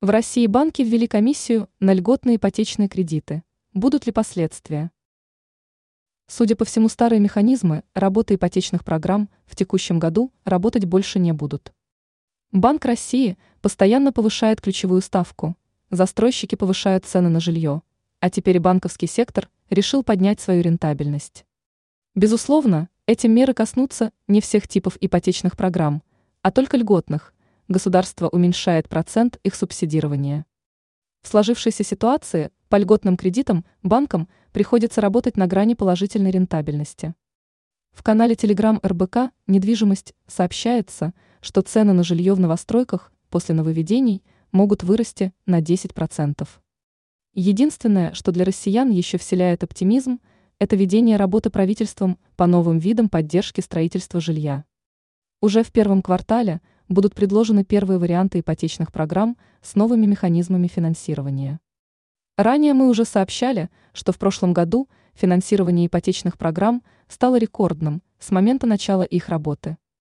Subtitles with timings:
[0.00, 3.42] В России банки ввели комиссию на льготные ипотечные кредиты.
[3.74, 4.92] Будут ли последствия?
[6.28, 11.72] Судя по всему, старые механизмы работы ипотечных программ в текущем году работать больше не будут.
[12.52, 15.56] Банк России постоянно повышает ключевую ставку,
[15.90, 17.82] застройщики повышают цены на жилье,
[18.20, 21.44] а теперь банковский сектор решил поднять свою рентабельность.
[22.14, 26.04] Безусловно, эти меры коснутся не всех типов ипотечных программ,
[26.42, 27.34] а только льготных,
[27.68, 30.46] государство уменьшает процент их субсидирования.
[31.20, 37.14] В сложившейся ситуации по льготным кредитам банкам приходится работать на грани положительной рентабельности.
[37.92, 44.82] В канале Telegram РБК «Недвижимость» сообщается, что цены на жилье в новостройках после нововведений могут
[44.82, 46.48] вырасти на 10%.
[47.34, 50.20] Единственное, что для россиян еще вселяет оптимизм,
[50.58, 54.64] это ведение работы правительством по новым видам поддержки строительства жилья.
[55.42, 61.60] Уже в первом квартале– будут предложены первые варианты ипотечных программ с новыми механизмами финансирования.
[62.36, 68.66] Ранее мы уже сообщали, что в прошлом году финансирование ипотечных программ стало рекордным с момента
[68.66, 69.76] начала их работы.